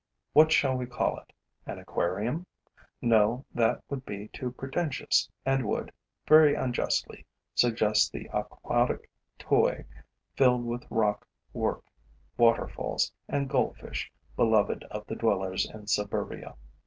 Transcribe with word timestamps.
What 0.33 0.51
shall 0.51 0.75
we 0.77 0.87
call 0.87 1.19
it? 1.19 1.31
An 1.67 1.77
aquarium? 1.77 2.47
No, 3.03 3.45
that 3.53 3.83
would 3.87 4.03
be 4.03 4.29
too 4.29 4.49
pretentious 4.51 5.29
and 5.45 5.67
would, 5.67 5.91
very 6.27 6.55
unjustly, 6.55 7.27
suggest 7.53 8.11
the 8.11 8.27
aquatic 8.33 9.11
toy 9.37 9.85
filled 10.35 10.65
with 10.65 10.87
rock 10.89 11.27
work, 11.53 11.83
waterfalls 12.35 13.11
and 13.27 13.47
goldfish 13.47 14.11
beloved 14.35 14.83
of 14.85 15.05
the 15.05 15.15
dwellers 15.15 15.69
in 15.69 15.85
suburbia. 15.85 16.55